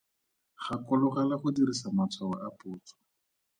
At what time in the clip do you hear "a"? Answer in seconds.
2.47-2.49